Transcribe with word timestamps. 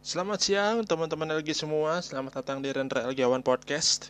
Selamat 0.00 0.40
siang 0.40 0.80
teman-teman 0.88 1.28
LG 1.44 1.52
semua, 1.52 2.00
selamat 2.00 2.40
datang 2.40 2.64
di 2.64 2.72
Rendra 2.72 3.04
LG 3.04 3.20
One 3.20 3.44
Podcast. 3.44 4.08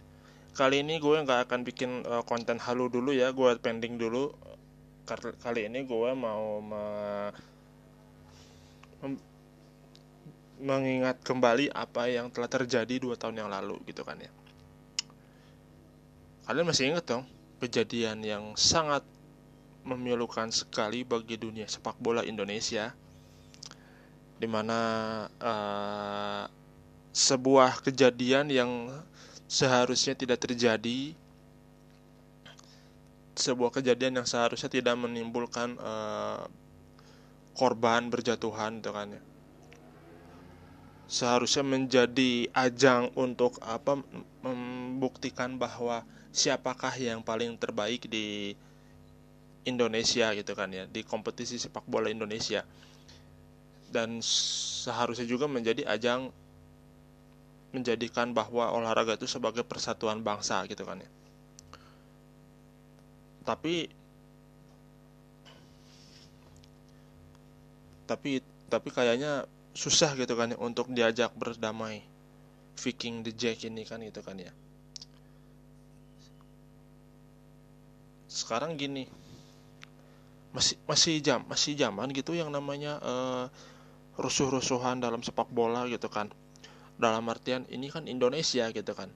Kali 0.55 0.87
ini 0.87 1.03
gue 1.03 1.19
nggak 1.19 1.51
akan 1.51 1.67
bikin 1.67 2.07
uh, 2.07 2.23
konten 2.23 2.63
halu 2.63 2.87
dulu 2.87 3.11
ya, 3.11 3.35
gue 3.35 3.59
pending 3.59 3.99
dulu. 3.99 4.31
Kali 5.43 5.67
ini 5.67 5.83
gue 5.83 6.11
mau 6.15 6.63
me 6.63 6.85
mengingat 10.63 11.27
kembali 11.27 11.75
apa 11.75 12.07
yang 12.07 12.31
telah 12.31 12.47
terjadi 12.47 13.03
dua 13.03 13.19
tahun 13.19 13.43
yang 13.43 13.51
lalu 13.51 13.83
gitu 13.91 14.07
kan 14.07 14.23
ya. 14.23 14.31
Kalian 16.47 16.71
masih 16.71 16.95
inget 16.95 17.03
dong 17.03 17.27
kejadian 17.59 18.23
yang 18.23 18.55
sangat 18.55 19.03
memilukan 19.83 20.55
sekali 20.55 21.03
bagi 21.03 21.35
dunia 21.35 21.67
sepak 21.67 21.99
bola 21.99 22.23
Indonesia 22.23 22.95
di 24.41 24.49
mana 24.49 24.79
uh, 25.37 26.45
sebuah 27.13 27.85
kejadian 27.85 28.49
yang 28.49 28.89
seharusnya 29.45 30.17
tidak 30.17 30.41
terjadi 30.41 31.13
sebuah 33.37 33.73
kejadian 33.81 34.21
yang 34.21 34.29
seharusnya 34.29 34.73
tidak 34.73 34.97
menimbulkan 34.97 35.77
uh, 35.81 36.49
korban 37.57 38.09
berjatuhan 38.09 38.81
gitu 38.81 38.93
kan 38.93 39.17
ya. 39.17 39.23
Seharusnya 41.11 41.67
menjadi 41.67 42.47
ajang 42.55 43.11
untuk 43.19 43.59
apa 43.67 43.99
membuktikan 44.47 45.59
bahwa 45.59 46.07
siapakah 46.31 46.95
yang 46.95 47.21
paling 47.27 47.59
terbaik 47.59 48.07
di 48.07 48.55
Indonesia 49.67 50.31
gitu 50.33 50.55
kan 50.55 50.71
ya 50.71 50.87
di 50.87 51.03
kompetisi 51.03 51.59
sepak 51.59 51.85
bola 51.91 52.09
Indonesia 52.09 52.63
dan 53.91 54.23
seharusnya 54.23 55.27
juga 55.27 55.51
menjadi 55.51 55.85
ajang 55.91 56.31
menjadikan 57.71 58.35
bahwa 58.35 58.71
olahraga 58.75 59.15
itu 59.15 59.31
sebagai 59.31 59.63
persatuan 59.63 60.23
bangsa 60.23 60.67
gitu 60.67 60.83
kan 60.83 60.99
ya. 60.99 61.11
Tapi 63.47 63.91
tapi 68.11 68.43
tapi 68.67 68.89
kayaknya 68.91 69.47
susah 69.71 70.19
gitu 70.19 70.35
kan 70.35 70.51
ya 70.51 70.59
untuk 70.59 70.91
diajak 70.91 71.31
berdamai. 71.39 72.03
Viking 72.81 73.21
the 73.21 73.33
Jack 73.37 73.63
ini 73.69 73.85
kan 73.85 74.01
gitu 74.03 74.25
kan 74.25 74.41
ya. 74.41 74.51
Sekarang 78.27 78.75
gini. 78.75 79.07
Masih 80.51 80.75
masih 80.91 81.23
jam 81.23 81.47
masih 81.47 81.79
zaman 81.79 82.11
gitu 82.11 82.35
yang 82.35 82.51
namanya 82.51 82.99
uh, 82.99 83.47
rusuh-rusuhan 84.21 85.01
dalam 85.01 85.25
sepak 85.25 85.49
bola 85.49 85.89
gitu 85.89 86.13
kan. 86.13 86.29
Dalam 87.01 87.25
artian 87.33 87.65
ini 87.73 87.89
kan 87.89 88.05
Indonesia 88.05 88.69
gitu 88.69 88.93
kan. 88.93 89.09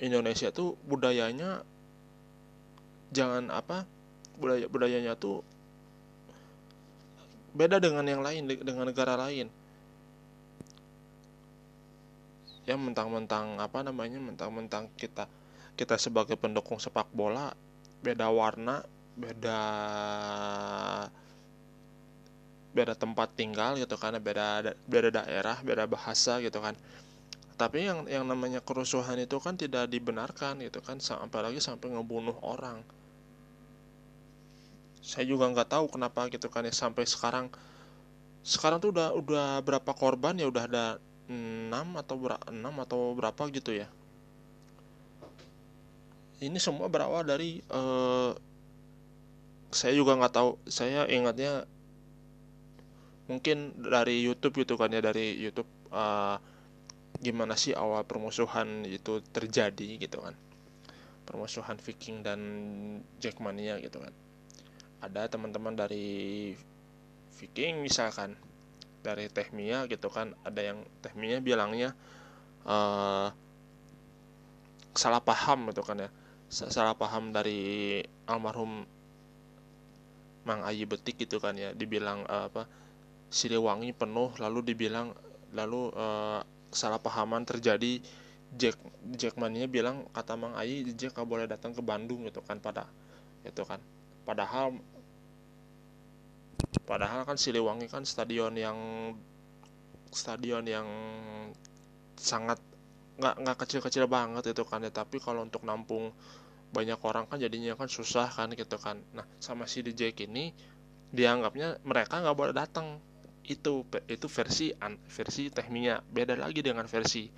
Indonesia 0.00 0.50
tuh 0.50 0.74
budayanya 0.88 1.62
jangan 3.14 3.52
apa 3.52 3.86
budaya 4.40 4.66
budayanya 4.66 5.14
tuh 5.14 5.46
beda 7.54 7.78
dengan 7.78 8.02
yang 8.08 8.24
lain 8.24 8.48
dengan 8.48 8.88
negara 8.88 9.14
lain. 9.14 9.52
Ya 12.64 12.76
mentang-mentang 12.76 13.60
apa 13.60 13.80
namanya 13.84 14.20
mentang-mentang 14.20 14.88
kita 14.96 15.28
kita 15.78 15.94
sebagai 15.94 16.34
pendukung 16.34 16.82
sepak 16.82 17.06
bola 17.14 17.54
beda 18.02 18.28
warna 18.34 18.82
beda 19.14 19.60
beda 22.72 22.92
tempat 22.92 23.32
tinggal 23.32 23.80
gitu 23.80 23.96
kan 23.96 24.12
beda 24.20 24.76
beda 24.84 25.08
daerah 25.22 25.56
beda 25.64 25.88
bahasa 25.88 26.38
gitu 26.44 26.60
kan. 26.60 26.76
Tapi 27.58 27.90
yang 27.90 28.06
yang 28.06 28.22
namanya 28.22 28.62
kerusuhan 28.62 29.18
itu 29.18 29.34
kan 29.42 29.58
tidak 29.58 29.90
dibenarkan 29.90 30.62
gitu 30.62 30.78
kan 30.78 31.02
apalagi 31.18 31.58
sampai 31.58 31.90
ngebunuh 31.90 32.38
orang. 32.44 32.86
Saya 35.02 35.26
juga 35.26 35.50
nggak 35.50 35.74
tahu 35.74 35.90
kenapa 35.90 36.30
gitu 36.30 36.46
kan 36.52 36.62
ya 36.62 36.74
sampai 36.74 37.08
sekarang 37.08 37.50
sekarang 38.46 38.78
tuh 38.78 38.94
udah 38.94 39.10
udah 39.12 39.48
berapa 39.66 39.92
korban 39.92 40.38
ya 40.38 40.46
udah 40.46 40.64
ada 40.70 40.86
6 41.28 41.74
atau 41.74 42.14
ber 42.16 42.40
6 42.46 42.84
atau 42.84 43.00
berapa 43.18 43.42
gitu 43.50 43.74
ya. 43.74 43.88
Ini 46.38 46.56
semua 46.62 46.86
berawal 46.86 47.26
dari 47.26 47.58
uh, 47.74 48.38
saya 49.68 49.92
juga 49.92 50.16
nggak 50.16 50.32
tahu 50.32 50.50
saya 50.70 51.04
ingatnya 51.10 51.66
mungkin 53.28 53.76
dari 53.76 54.24
YouTube 54.24 54.64
gitu 54.64 54.80
kan 54.80 54.88
ya 54.88 55.04
dari 55.04 55.36
YouTube 55.36 55.68
uh, 55.92 56.40
gimana 57.20 57.54
sih 57.60 57.76
awal 57.76 58.02
permusuhan 58.08 58.88
itu 58.88 59.20
terjadi 59.30 60.00
gitu 60.00 60.24
kan. 60.24 60.34
Permusuhan 61.28 61.76
Viking 61.76 62.24
dan 62.24 62.40
Jackmania 63.20 63.76
gitu 63.84 64.00
kan. 64.00 64.14
Ada 65.04 65.28
teman-teman 65.28 65.76
dari 65.76 66.56
Viking 67.36 67.84
misalkan 67.84 68.34
dari 69.04 69.28
Tehmia 69.28 69.84
gitu 69.92 70.08
kan. 70.08 70.32
Ada 70.42 70.72
yang 70.72 70.78
Tehmia 71.04 71.44
bilangnya 71.44 71.92
uh, 72.64 73.28
salah 74.96 75.20
paham 75.20 75.68
gitu 75.68 75.84
kan 75.84 76.08
ya. 76.08 76.10
Salah 76.48 76.96
paham 76.96 77.28
dari 77.28 78.00
almarhum 78.24 78.88
Mang 80.48 80.64
Ayi 80.64 80.88
Betik 80.88 81.20
gitu 81.28 81.36
kan 81.42 81.60
ya. 81.60 81.76
Dibilang 81.76 82.24
uh, 82.24 82.48
apa 82.48 82.87
Siliwangi 83.28 83.92
penuh 83.92 84.32
lalu 84.40 84.72
dibilang 84.72 85.12
lalu 85.52 85.92
uh, 85.92 86.40
pahaman 87.00 87.44
terjadi. 87.44 88.00
Jack 88.48 88.80
Jackmania 89.12 89.68
bilang 89.68 90.08
kata 90.16 90.32
Mang 90.32 90.56
Ayi 90.56 90.80
Jack 90.96 91.20
gak 91.20 91.28
boleh 91.28 91.44
datang 91.44 91.76
ke 91.76 91.84
Bandung 91.84 92.24
gitu 92.24 92.40
kan 92.40 92.56
pada 92.56 92.88
itu 93.44 93.60
kan. 93.60 93.76
Padahal 94.24 94.72
padahal 96.88 97.28
kan 97.28 97.36
Siliwangi 97.36 97.92
kan 97.92 98.08
stadion 98.08 98.56
yang 98.56 98.78
stadion 100.08 100.64
yang 100.64 100.88
sangat 102.16 102.56
nggak 103.20 103.34
nggak 103.44 103.56
kecil-kecil 103.60 104.08
banget 104.08 104.56
itu 104.56 104.64
kan 104.64 104.80
ya. 104.80 104.88
Tapi 104.88 105.20
kalau 105.20 105.44
untuk 105.44 105.68
nampung 105.68 106.16
banyak 106.72 107.00
orang 107.04 107.28
kan 107.28 107.36
jadinya 107.36 107.76
kan 107.76 107.92
susah 107.92 108.32
kan 108.32 108.48
gitu 108.56 108.80
kan. 108.80 108.96
Nah 109.12 109.28
sama 109.44 109.68
si 109.68 109.84
Jack 109.84 110.24
ini 110.24 110.56
dianggapnya 111.12 111.84
mereka 111.84 112.20
nggak 112.20 112.36
boleh 112.36 112.56
datang 112.56 113.00
itu 113.48 113.88
itu 114.06 114.26
versi 114.28 114.76
versi 115.08 115.48
tekniknya. 115.48 116.04
Beda 116.04 116.36
lagi 116.36 116.60
dengan 116.60 116.84
versi 116.84 117.32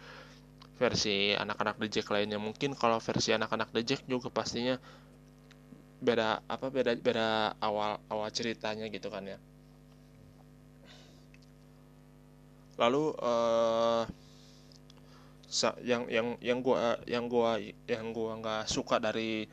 versi 0.80 1.36
anak-anak 1.36 1.76
The 1.76 2.02
lainnya. 2.08 2.40
Mungkin 2.40 2.72
kalau 2.72 2.98
versi 2.98 3.36
anak-anak 3.36 3.68
The 3.70 4.00
juga 4.08 4.32
pastinya 4.32 4.80
beda 6.00 6.40
apa 6.48 6.72
beda 6.72 6.96
beda 6.96 7.52
awal 7.60 8.00
awal 8.08 8.28
ceritanya 8.32 8.88
gitu 8.88 9.12
kan 9.12 9.28
ya. 9.28 9.38
Lalu 12.80 13.12
uh, 13.20 14.08
yang 15.84 16.08
yang 16.08 16.40
yang 16.40 16.58
gua 16.64 16.96
yang 17.04 17.28
gua 17.28 17.60
yang 17.84 18.16
gua 18.16 18.40
nggak 18.40 18.64
suka 18.72 18.96
dari 18.96 19.44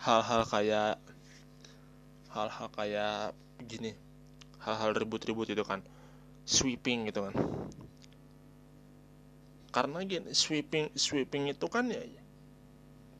hal-hal 0.00 0.48
kayak 0.48 0.96
hal-hal 2.32 2.68
kayak 2.72 3.36
gini. 3.68 3.92
Hal-hal 4.64 4.96
ribut-ribut 4.96 5.52
itu 5.52 5.60
kan 5.68 5.84
sweeping 6.46 7.08
gitu 7.08 7.26
kan. 7.28 7.34
Karena 9.72 10.04
gini 10.04 10.36
sweeping 10.36 10.92
sweeping 10.92 11.48
itu 11.48 11.66
kan 11.70 11.88
ya 11.88 12.02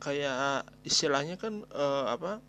kayak 0.02 0.66
istilahnya 0.82 1.38
kan 1.38 1.62
uh, 1.72 2.10
apa 2.10 2.42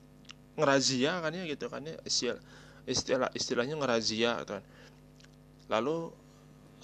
ngerazia 0.57 1.21
kan 1.21 1.31
ya 1.33 1.45
gitu 1.45 1.69
kan 1.69 1.85
ya 1.85 1.95
istilah 2.05 2.41
istilah 2.89 3.29
istilahnya 3.31 3.79
ngerazia 3.79 4.41
gitu 4.43 4.59
kan. 4.59 4.65
Lalu 5.71 6.11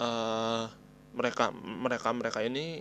uh, 0.00 0.64
mereka 1.12 1.50
mereka 1.54 2.08
mereka 2.14 2.40
ini 2.40 2.80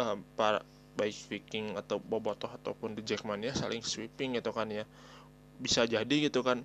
uh, 0.00 0.16
para 0.34 0.64
baik 0.96 1.14
Viking 1.28 1.76
atau 1.76 2.00
Bobotoh 2.00 2.48
ataupun 2.48 2.96
di 2.96 3.04
Jackmania 3.04 3.52
saling 3.52 3.84
sweeping 3.84 4.34
gitu 4.40 4.50
kan 4.50 4.66
ya. 4.72 4.88
Bisa 5.60 5.84
jadi 5.84 6.16
gitu 6.28 6.40
kan 6.40 6.64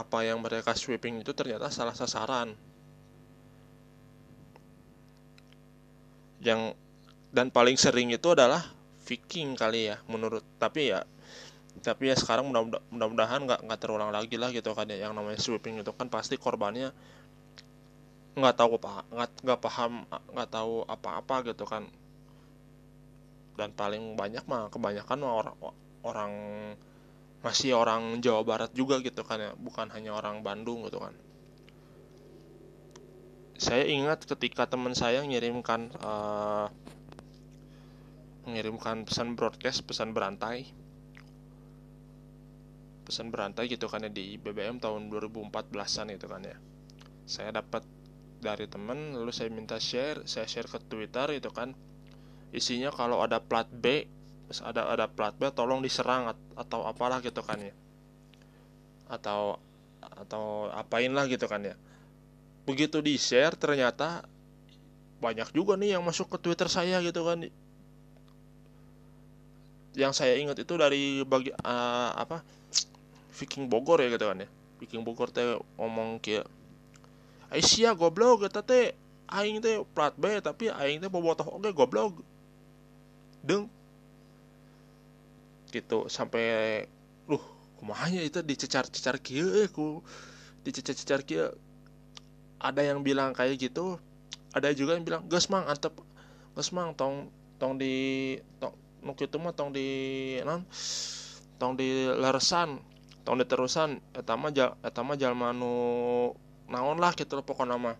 apa 0.00 0.18
yang 0.28 0.38
mereka 0.44 0.72
sweeping 0.82 1.14
itu 1.22 1.32
ternyata 1.38 1.66
salah 1.76 1.94
sasaran. 2.00 2.48
Yang 6.42 6.60
dan 7.34 7.48
paling 7.50 7.76
sering 7.78 8.10
itu 8.14 8.28
adalah 8.36 8.62
Viking 9.06 9.54
kali 9.58 9.90
ya 9.92 9.96
menurut 10.08 10.42
tapi 10.62 10.92
ya 10.94 11.04
tapi 11.86 12.10
ya 12.12 12.16
sekarang 12.16 12.46
mudah-mudahan 12.50 13.40
nggak 13.46 13.60
nggak 13.66 13.80
terulang 13.82 14.10
lagi 14.14 14.36
lah 14.40 14.50
gitu 14.54 14.72
kan 14.78 14.86
ya 14.92 14.98
yang 15.08 15.12
namanya 15.18 15.40
sweeping 15.42 15.76
itu 15.82 15.92
kan 15.98 16.08
pasti 16.08 16.36
korbannya 16.40 16.90
nggak 18.38 18.56
tahu 18.58 18.72
apa 18.78 18.92
nggak 19.14 19.30
nggak 19.46 19.60
paham 19.64 19.92
nggak 20.34 20.50
tahu 20.56 20.74
apa-apa 20.94 21.36
gitu 21.50 21.64
kan. 21.72 21.84
Dan 23.58 23.70
paling 23.74 24.18
banyak 24.20 24.44
mah 24.50 24.62
kebanyakan 24.74 25.18
orang 25.26 25.56
orang 26.02 26.32
masih 27.44 27.76
orang 27.76 28.24
Jawa 28.24 28.40
Barat 28.40 28.72
juga 28.72 29.04
gitu 29.04 29.20
kan 29.20 29.36
ya 29.36 29.52
bukan 29.52 29.92
hanya 29.92 30.16
orang 30.16 30.40
Bandung 30.40 30.88
gitu 30.88 30.96
kan. 30.96 31.12
Saya 33.60 33.84
ingat 33.84 34.24
ketika 34.24 34.64
teman 34.64 34.96
saya 34.96 35.20
mengirimkan 35.20 35.92
uh, 36.00 36.72
mengirimkan 38.48 39.04
pesan 39.04 39.36
broadcast 39.36 39.84
pesan 39.84 40.16
berantai. 40.16 40.72
Pesan 43.04 43.28
berantai 43.28 43.68
gitu 43.68 43.92
kan 43.92 44.08
ya 44.08 44.10
di 44.10 44.40
BBM 44.40 44.80
tahun 44.80 45.12
2014an 45.12 46.16
itu 46.16 46.24
kan 46.24 46.48
ya. 46.48 46.56
Saya 47.28 47.52
dapat 47.52 47.84
dari 48.40 48.64
temen 48.72 49.12
lalu 49.12 49.32
saya 49.36 49.52
minta 49.52 49.76
share 49.76 50.24
saya 50.24 50.48
share 50.48 50.66
ke 50.66 50.80
Twitter 50.88 51.36
itu 51.36 51.52
kan. 51.52 51.76
Isinya 52.56 52.88
kalau 52.88 53.20
ada 53.20 53.36
plat 53.36 53.68
B 53.68 54.08
ada 54.60 54.86
ada 54.86 55.06
plat 55.08 55.34
B 55.34 55.48
tolong 55.50 55.80
diserang 55.80 56.30
atau 56.54 56.86
apalah 56.86 57.18
gitu 57.24 57.40
kan 57.40 57.58
ya. 57.58 57.74
Atau 59.10 59.58
atau 60.04 60.68
apain 60.70 61.10
lah 61.10 61.26
gitu 61.26 61.48
kan 61.48 61.64
ya. 61.64 61.74
Begitu 62.68 63.00
di 63.00 63.18
share 63.18 63.56
ternyata 63.58 64.22
banyak 65.18 65.50
juga 65.56 65.74
nih 65.80 65.96
yang 65.96 66.04
masuk 66.04 66.28
ke 66.30 66.38
Twitter 66.38 66.68
saya 66.68 67.00
gitu 67.00 67.24
kan. 67.24 67.48
Yang 69.94 70.12
saya 70.14 70.34
ingat 70.36 70.58
itu 70.60 70.74
dari 70.76 71.24
bagi 71.24 71.50
uh, 71.54 72.10
apa 72.14 72.44
Viking 73.34 73.66
Bogor 73.66 73.98
ya 74.04 74.12
gitu 74.12 74.28
kan 74.28 74.44
ya. 74.44 74.48
Viking 74.78 75.02
Bogor 75.02 75.30
teh 75.32 75.56
ngomong 75.80 76.20
kia 76.20 76.44
Aisyah 77.54 77.94
goblok 77.94 78.50
kita 78.50 78.66
teh 78.66 78.98
aing 79.30 79.62
teh 79.62 79.86
plat 79.94 80.10
B 80.18 80.42
tapi 80.42 80.68
aing 80.70 80.98
teh 80.98 81.10
bobotoh 81.10 81.46
oke 81.46 81.70
goblok. 81.70 82.18
Deng 83.44 83.70
gitu 85.74 86.06
sampai 86.06 86.86
luh 87.26 87.42
kumahnya 87.82 88.22
itu 88.22 88.38
dicecar-cecar 88.46 89.18
kia 89.18 89.66
eh 89.66 89.68
ku 89.68 90.06
dicecar-cecar 90.62 91.26
kia 91.26 91.50
ada 92.62 92.80
yang 92.86 93.02
bilang 93.02 93.34
kayak 93.34 93.58
gitu 93.58 93.98
ada 94.54 94.70
juga 94.70 94.94
yang 94.94 95.02
bilang 95.02 95.22
gas 95.26 95.50
mang 95.50 95.66
antep 95.66 95.92
gas 96.54 96.70
mang 96.70 96.94
tong 96.94 97.28
tong 97.58 97.74
di 97.74 98.38
tong 98.62 98.72
nuk 99.02 99.18
itu 99.18 99.36
mah 99.36 99.52
tong 99.52 99.74
di 99.74 99.88
non 100.46 100.62
tong 101.58 101.74
di 101.74 102.08
leresan 102.08 102.78
tahun 103.24 103.40
diterusan 103.44 103.90
etama 104.14 104.52
jal 104.52 104.76
etama 104.84 105.16
jalma 105.16 105.50
nu 105.56 105.72
naon 106.68 107.00
lah 107.00 107.12
gitu 107.16 107.40
pokok 107.40 107.64
nama 107.64 107.96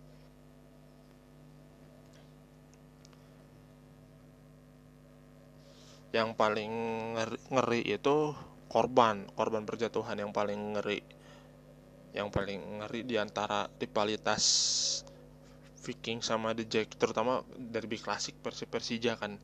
yang 6.13 6.31
paling 6.31 6.71
ngeri, 7.51 7.81
itu 7.85 8.33
korban 8.75 9.23
korban 9.37 9.63
perjatuhan 9.63 10.19
yang 10.19 10.35
paling 10.35 10.75
ngeri 10.75 10.99
yang 12.15 12.27
paling 12.27 12.83
ngeri 12.83 13.07
di 13.07 13.15
antara 13.15 13.71
rivalitas 13.79 14.43
Viking 15.85 16.19
sama 16.25 16.51
The 16.57 16.65
Jack 16.65 16.97
terutama 16.97 17.45
derby 17.55 18.01
klasik 18.01 18.33
Persib 18.41 18.73
Persija 18.73 19.15
kan. 19.21 19.37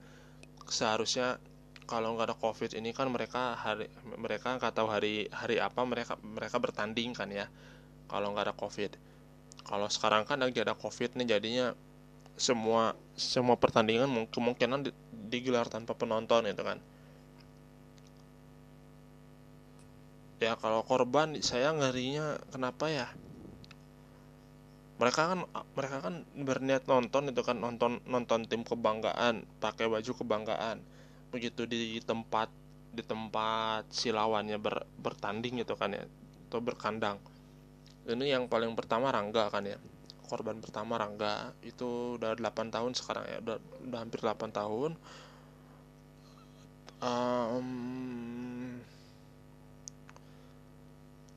Seharusnya 0.66 1.38
kalau 1.86 2.18
nggak 2.18 2.34
ada 2.34 2.38
covid 2.40 2.74
ini 2.74 2.96
kan 2.96 3.12
mereka 3.14 3.54
hari 3.54 3.92
mereka 4.18 4.58
nggak 4.58 4.74
tahu 4.74 4.90
hari 4.90 5.30
hari 5.30 5.62
apa 5.62 5.86
mereka 5.86 6.18
mereka 6.24 6.58
bertanding 6.58 7.14
kan 7.14 7.30
ya 7.30 7.46
kalau 8.10 8.34
nggak 8.34 8.50
ada 8.50 8.56
covid. 8.58 8.98
Kalau 9.62 9.86
sekarang 9.86 10.26
kan 10.26 10.42
lagi 10.42 10.58
ada 10.58 10.74
covid 10.74 11.14
nih 11.14 11.38
jadinya 11.38 11.78
semua 12.40 12.98
semua 13.14 13.54
pertandingan 13.60 14.10
kemungkinan 14.34 14.90
digelar 15.30 15.70
tanpa 15.70 15.94
penonton 15.94 16.50
itu 16.50 16.64
kan 16.66 16.82
ya 20.42 20.58
kalau 20.58 20.82
korban 20.82 21.38
saya 21.46 21.70
ngerinya 21.70 22.42
kenapa 22.50 22.90
ya? 22.90 23.08
Mereka 24.98 25.22
kan 25.34 25.40
mereka 25.78 25.98
kan 26.02 26.16
berniat 26.34 26.90
nonton 26.90 27.30
itu 27.30 27.42
kan 27.46 27.58
nonton 27.62 28.02
nonton 28.10 28.50
tim 28.50 28.66
kebanggaan 28.66 29.46
pakai 29.62 29.86
baju 29.86 30.12
kebanggaan. 30.18 30.82
Begitu 31.30 31.70
di 31.70 32.02
tempat 32.02 32.50
di 32.92 33.06
tempat 33.06 33.88
si 33.94 34.10
lawannya 34.10 34.58
ber, 34.58 34.84
bertanding 35.00 35.62
gitu 35.62 35.78
kan 35.78 35.94
ya 35.94 36.04
atau 36.50 36.60
berkandang. 36.60 37.22
Ini 38.10 38.36
yang 38.36 38.50
paling 38.50 38.74
pertama 38.74 39.14
Rangga 39.14 39.48
kan 39.54 39.64
ya. 39.64 39.78
Korban 40.26 40.58
pertama 40.58 40.98
Rangga 40.98 41.54
itu 41.62 42.18
udah 42.18 42.36
8 42.36 42.74
tahun 42.74 42.92
sekarang 42.98 43.26
ya 43.30 43.38
udah, 43.46 43.58
udah 43.88 44.00
hampir 44.02 44.20
8 44.20 44.52
tahun. 44.52 44.92
Um, 47.02 48.51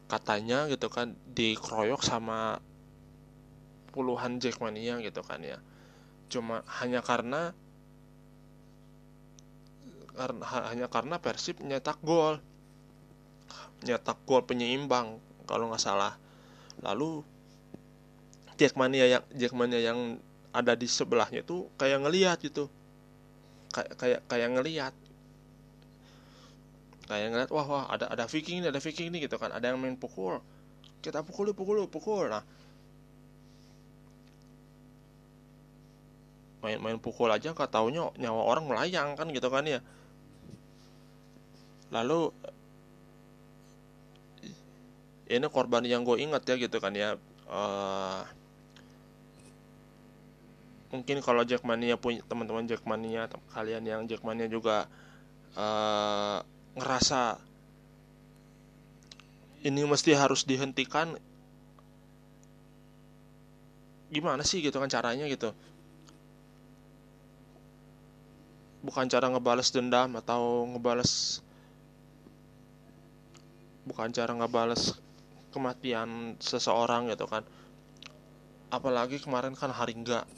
katanya 0.04 0.68
gitu 0.68 0.92
kan 0.92 1.16
dikeroyok 1.32 2.04
sama 2.04 2.60
puluhan 3.94 4.42
Jackmania 4.42 4.98
gitu 5.00 5.22
kan 5.22 5.40
ya. 5.40 5.62
Cuma 6.26 6.66
hanya 6.82 7.00
karena 7.00 7.54
karena 10.14 10.44
hanya 10.70 10.86
karena 10.90 11.16
Persib 11.22 11.62
nyetak 11.62 12.02
gol. 12.02 12.42
Nyetak 13.86 14.18
gol 14.26 14.42
penyeimbang 14.42 15.22
kalau 15.46 15.70
nggak 15.70 15.82
salah. 15.82 16.18
Lalu 16.82 17.22
Jackmania 18.58 19.06
yang 19.06 19.24
Jackmania 19.34 19.80
yang 19.82 20.18
ada 20.54 20.78
di 20.78 20.86
sebelahnya 20.86 21.42
itu 21.42 21.66
kayak 21.78 22.02
ngelihat 22.02 22.38
gitu. 22.42 22.70
Kayak 23.74 23.94
kayak 23.98 24.20
kayak 24.30 24.48
ngelihat 24.54 24.94
kayak 27.04 27.26
ngeliat 27.32 27.50
wah 27.52 27.66
wah 27.68 27.84
ada 27.92 28.08
ada 28.08 28.24
Viking 28.24 28.64
ini 28.64 28.66
ada 28.72 28.80
Viking 28.80 29.12
ini 29.12 29.24
gitu 29.24 29.36
kan. 29.36 29.52
Ada 29.52 29.72
yang 29.72 29.78
main 29.80 29.96
pukul. 29.96 30.40
Kita 31.04 31.20
pukul 31.20 31.52
pukul 31.52 31.84
pukul. 31.88 32.32
Nah. 32.32 32.44
Main 36.64 36.80
main 36.80 36.96
pukul 36.96 37.28
aja 37.28 37.52
nggak 37.52 37.68
taunya 37.68 38.08
nyawa 38.16 38.42
orang 38.48 38.64
melayang 38.64 39.12
kan 39.16 39.28
gitu 39.28 39.48
kan 39.52 39.68
ya. 39.68 39.84
Lalu 41.92 42.32
ini 45.28 45.46
korban 45.48 45.84
yang 45.84 46.04
gue 46.04 46.20
ingat 46.20 46.44
ya 46.48 46.56
gitu 46.56 46.76
kan 46.80 46.92
ya. 46.96 47.16
Uh, 47.44 48.24
mungkin 50.94 51.20
kalau 51.20 51.42
Jackmania 51.44 51.98
punya 52.00 52.24
teman-teman 52.24 52.64
Jackmania 52.64 53.28
kalian 53.52 53.84
yang 53.84 54.00
Jackmania 54.08 54.48
juga 54.48 54.86
uh, 55.58 56.40
ngerasa 56.74 57.38
ini 59.64 59.80
mesti 59.86 60.12
harus 60.12 60.44
dihentikan 60.44 61.16
gimana 64.12 64.44
sih 64.44 64.60
gitu 64.60 64.76
kan 64.78 64.92
caranya 64.92 65.24
gitu? 65.26 65.50
Bukan 68.84 69.08
cara 69.08 69.32
ngebales 69.32 69.72
dendam 69.72 70.12
atau 70.20 70.68
ngebales 70.68 71.40
bukan 73.88 74.12
cara 74.12 74.32
ngebales 74.36 75.00
kematian 75.50 76.36
seseorang 76.38 77.08
gitu 77.08 77.24
kan. 77.24 77.42
Apalagi 78.68 79.22
kemarin 79.24 79.56
kan 79.56 79.72
Haringga. 79.72 80.28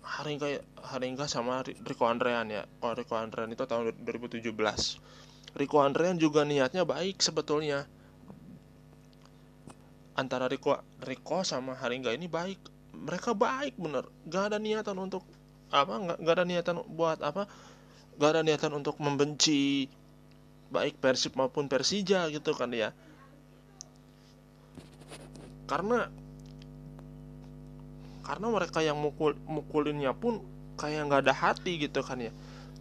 Haringga 0.00 0.64
Haringga 0.80 1.28
sama 1.28 1.60
Rico 1.62 2.08
Andrean 2.08 2.48
ya. 2.48 2.64
Kalau 2.80 2.94
Rico 2.96 3.14
Andrean 3.20 3.52
itu 3.52 3.68
tahun 3.68 3.92
2017 4.00 4.48
Rico 5.54 5.82
Andrean 5.82 6.16
juga 6.16 6.46
niatnya 6.46 6.86
baik 6.86 7.18
sebetulnya. 7.18 7.86
Antara 10.14 10.46
Rico 10.46 10.78
Rico 11.02 11.42
sama 11.42 11.74
Haringga 11.74 12.14
ini 12.14 12.30
baik. 12.30 12.60
Mereka 12.94 13.34
baik 13.34 13.74
bener. 13.80 14.06
Gak 14.28 14.54
ada 14.54 14.58
niatan 14.60 14.98
untuk 15.00 15.24
apa 15.70 15.94
nggak 15.94 16.18
gak 16.26 16.34
ada 16.34 16.44
niatan 16.46 16.76
buat 16.98 17.22
apa 17.22 17.46
gak 18.18 18.30
ada 18.34 18.42
niatan 18.42 18.74
untuk 18.74 18.98
membenci 18.98 19.86
baik 20.74 20.98
Persib 20.98 21.34
maupun 21.34 21.66
Persija 21.66 22.30
gitu 22.30 22.54
kan 22.54 22.70
ya. 22.70 22.94
Karena 25.66 26.10
karena 28.30 28.46
mereka 28.46 28.78
yang 28.78 28.98
mukul 29.02 29.34
mukulinnya 29.50 30.14
pun 30.14 30.38
kayak 30.78 31.10
nggak 31.10 31.22
ada 31.26 31.34
hati 31.34 31.82
gitu 31.82 31.98
kan 32.06 32.22
ya 32.22 32.30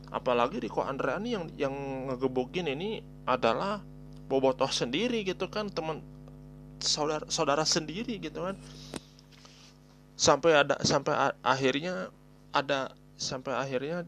apalagi 0.09 0.57
Riko 0.61 0.81
Andreani 0.81 1.29
yang 1.37 1.45
yang 1.55 1.75
ngegebokin 2.09 2.65
ini 2.69 3.01
adalah 3.29 3.81
bobotoh 4.29 4.69
sendiri 4.69 5.25
gitu 5.25 5.49
kan 5.49 5.69
teman 5.69 6.01
saudara 6.81 7.25
saudara 7.29 7.63
sendiri 7.65 8.17
gitu 8.17 8.45
kan. 8.45 8.55
Sampai 10.19 10.51
ada 10.57 10.75
sampai 10.83 11.33
akhirnya 11.45 12.11
ada 12.51 12.91
sampai 13.15 13.55
akhirnya 13.55 14.03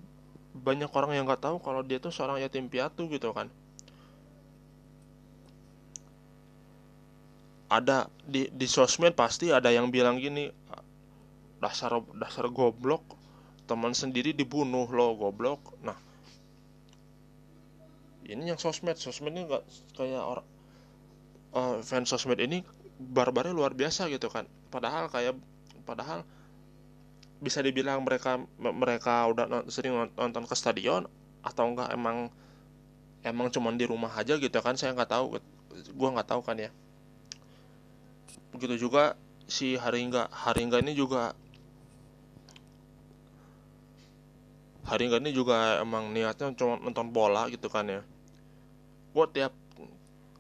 banyak 0.52 0.92
orang 0.92 1.16
yang 1.16 1.24
nggak 1.30 1.42
tahu 1.42 1.58
kalau 1.64 1.82
dia 1.86 2.02
tuh 2.02 2.12
seorang 2.12 2.42
yatim 2.42 2.68
piatu 2.68 3.08
gitu 3.08 3.32
kan. 3.32 3.48
Ada 7.72 8.12
di 8.28 8.52
di 8.52 8.68
sosmed 8.68 9.16
pasti 9.16 9.48
ada 9.48 9.72
yang 9.72 9.88
bilang 9.88 10.20
gini 10.20 10.52
dasar 11.62 12.04
dasar 12.20 12.50
goblok 12.52 13.21
teman 13.72 13.96
sendiri 13.96 14.36
dibunuh 14.36 14.84
lo 14.92 15.16
goblok. 15.16 15.80
Nah 15.80 15.96
ini 18.28 18.52
yang 18.52 18.60
sosmed. 18.60 19.00
Sosmed 19.00 19.32
ini 19.32 19.48
nggak 19.48 19.64
kayak 19.96 20.20
orang 20.20 20.48
uh, 21.56 21.80
fans 21.80 22.12
sosmed 22.12 22.40
ini 22.44 22.68
barbarnya 23.00 23.56
luar 23.56 23.72
biasa 23.72 24.12
gitu 24.12 24.28
kan. 24.28 24.44
Padahal 24.68 25.08
kayak 25.08 25.40
padahal 25.88 26.28
bisa 27.40 27.64
dibilang 27.64 28.04
mereka 28.04 28.44
mereka 28.60 29.26
udah 29.32 29.66
sering 29.72 29.96
nonton 30.14 30.44
ke 30.44 30.56
stadion 30.60 31.08
atau 31.42 31.72
enggak 31.72 31.90
emang 31.96 32.30
emang 33.26 33.50
cuman 33.50 33.80
di 33.80 33.90
rumah 33.90 34.14
aja 34.14 34.36
gitu 34.36 34.60
kan 34.60 34.76
saya 34.76 34.92
nggak 34.92 35.12
tahu. 35.16 35.40
Gue 35.96 36.10
nggak 36.12 36.28
tahu 36.28 36.44
kan 36.44 36.60
ya. 36.60 36.70
Begitu 38.52 38.88
juga 38.88 39.16
si 39.48 39.80
Haringga. 39.80 40.28
Haringga 40.30 40.84
ini 40.84 40.94
juga 40.94 41.34
Haringga 44.82 45.22
ini 45.22 45.32
juga 45.32 45.78
emang 45.78 46.10
niatnya 46.10 46.54
cuma 46.58 46.82
nonton 46.82 47.14
bola 47.14 47.46
gitu 47.54 47.70
kan 47.70 47.86
ya. 47.86 48.02
Gue 49.14 49.26
tiap 49.30 49.54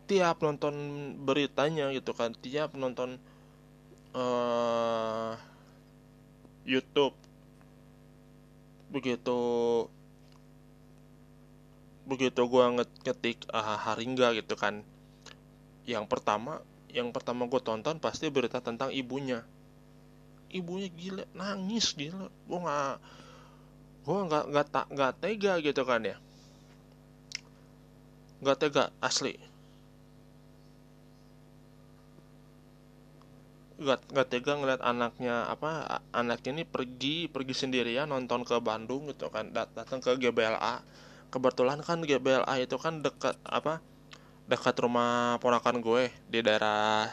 tiap 0.10 0.43
nonton 0.43 0.75
beritanya 1.24 1.88
gitu 1.95 2.12
kan 2.12 2.36
tiap 2.36 2.75
nonton 2.75 3.15
uh, 4.12 5.38
YouTube. 6.67 7.15
Begitu 8.91 9.39
begitu 12.01 12.41
gua 12.50 12.75
ngetik 12.75 13.48
uh, 13.53 13.77
Haringga 13.88 14.36
gitu 14.36 14.57
kan. 14.60 14.83
Yang 15.88 16.05
pertama 16.12 16.60
yang 16.91 17.15
pertama 17.15 17.48
gue 17.48 17.62
tonton 17.63 18.03
pasti 18.03 18.27
berita 18.27 18.60
tentang 18.60 18.91
ibunya. 18.91 19.48
Ibunya 20.51 20.91
gila 20.91 21.24
nangis 21.31 21.95
gila. 21.95 22.27
Gue 22.27 22.60
nggak 22.60 23.20
gue 24.05 24.20
nggak 24.27 24.46
nggak 24.51 24.67
tak 24.74 24.86
nggak 24.93 25.13
tega 25.22 25.53
gitu 25.62 25.81
kan 25.86 26.01
ya. 26.05 26.17
Nggak 28.41 28.58
tega 28.62 28.84
asli. 29.01 29.34
Gak, 33.81 34.13
gak 34.13 34.29
tega 34.29 34.53
ngeliat 34.62 34.77
anaknya 34.86 35.50
apa 35.50 35.98
anaknya 36.13 36.62
ini 36.62 36.63
pergi 36.70 37.25
pergi 37.25 37.53
sendirian 37.65 38.05
nonton 38.13 38.46
ke 38.46 38.53
Bandung 38.62 39.10
gitu 39.10 39.34
kan. 39.34 39.50
Dat 39.50 39.74
datang 39.74 39.98
ke 39.98 40.22
GBLA 40.22 40.86
kebetulan 41.31 41.79
kan 41.81 42.03
GBLA 42.03 42.55
itu 42.62 42.75
kan 42.75 43.00
dekat 43.00 43.39
apa 43.48 43.79
dekat 44.51 44.75
rumah 44.84 45.39
ponakan 45.39 45.79
gue 45.79 46.12
di 46.27 46.43
daerah 46.43 47.08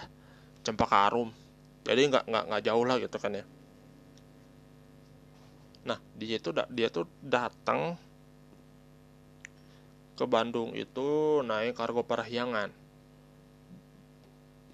Cempaka 0.67 1.07
Arum 1.07 1.31
jadi 1.87 2.11
nggak 2.11 2.25
nggak 2.27 2.45
nggak 2.51 2.63
jauh 2.67 2.85
lah 2.85 2.99
gitu 2.99 3.17
kan 3.23 3.39
ya 3.39 3.45
nah 5.89 5.99
dia 6.21 6.37
itu 6.37 6.53
dia 6.69 6.93
tuh 6.93 7.09
datang 7.25 7.97
ke 10.19 10.25
Bandung 10.29 10.77
itu 10.77 11.41
naik 11.47 11.79
kargo 11.79 12.05
parahyangan 12.05 12.69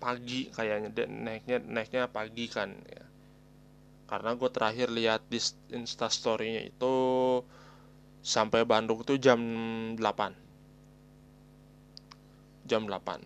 pagi 0.03 0.51
kayaknya 0.51 0.91
dan 0.91 1.09
naiknya 1.23 1.59
naiknya 1.65 2.03
pagi 2.11 2.51
kan 2.51 2.73
ya. 2.91 3.05
Karena 4.05 4.37
gue 4.37 4.51
terakhir 4.53 4.89
lihat 4.93 5.25
di 5.33 5.41
instastorynya 5.73 6.61
itu 6.65 6.95
sampai 8.21 8.65
Bandung 8.69 9.01
tuh 9.05 9.17
jam 9.21 9.41
8 9.97 10.01
jam 12.69 12.83
8 12.89 13.21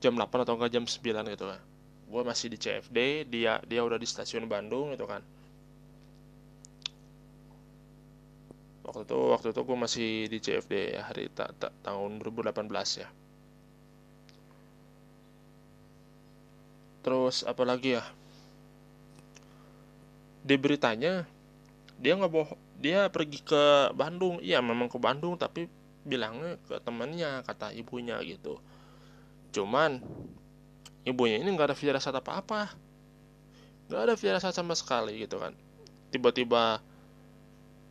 jam 0.00 0.12
8 0.12 0.44
atau 0.44 0.54
enggak 0.56 0.72
jam 0.72 0.84
9 0.84 1.32
gitu 1.34 1.44
kan. 1.48 1.60
Gue 2.08 2.22
masih 2.24 2.48
di 2.52 2.56
CFD 2.60 3.28
dia 3.28 3.60
dia 3.64 3.80
udah 3.84 3.96
di 4.00 4.08
stasiun 4.08 4.48
Bandung 4.48 4.92
gitu 4.92 5.08
kan 5.08 5.20
waktu 8.88 9.04
itu 9.04 9.18
waktu 9.20 9.46
itu 9.52 9.60
gue 9.60 9.76
masih 9.76 10.08
di 10.32 10.38
CFD 10.40 10.72
ya 10.96 11.02
hari 11.04 11.28
ta, 11.28 11.52
ta, 11.52 11.68
tahun 11.84 12.24
2018 12.24 12.64
ya. 13.04 13.08
Terus 17.04 17.44
apalagi 17.44 18.00
ya? 18.00 18.04
Di 20.40 20.56
beritanya 20.56 21.28
dia 22.00 22.16
nggak 22.16 22.32
boh 22.32 22.48
dia 22.80 23.12
pergi 23.12 23.44
ke 23.44 23.92
Bandung. 23.92 24.40
Iya 24.40 24.64
memang 24.64 24.88
ke 24.88 24.96
Bandung 24.96 25.36
tapi 25.36 25.68
bilangnya 26.08 26.56
ke 26.64 26.80
temannya 26.80 27.44
kata 27.44 27.76
ibunya 27.76 28.16
gitu. 28.24 28.56
Cuman 29.52 30.00
ibunya 31.04 31.36
ini 31.44 31.52
nggak 31.52 31.72
ada 31.72 31.76
firasat 31.76 32.16
apa 32.16 32.32
apa 32.40 32.62
nggak 33.88 34.00
ada 34.04 34.14
firasat 34.16 34.52
sama 34.56 34.72
sekali 34.72 35.20
gitu 35.20 35.36
kan. 35.36 35.52
Tiba-tiba 36.08 36.80